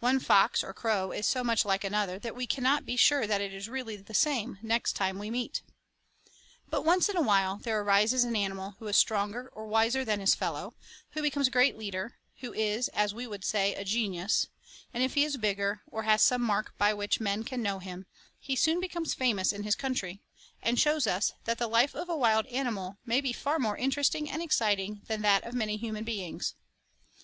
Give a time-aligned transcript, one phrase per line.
[0.00, 3.40] One fox or crow is so much like another that we cannot be sure that
[3.40, 5.62] it really is the same next time we meet.
[6.68, 10.34] But once in awhile there arises an animal who is stronger or wiser than his
[10.34, 10.74] fellow,
[11.12, 14.48] who becomes a great leader, who is, as we would say, a genius,
[14.92, 18.06] and if he is bigger, or has some mark by which men can know him,
[18.40, 20.20] he soon becomes famous in his country,
[20.60, 24.28] and shows us that the life of a wild animal may be far more interesting
[24.28, 26.54] and exciting than that of many human beings.